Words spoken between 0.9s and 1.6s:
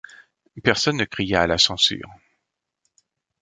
ne cria à la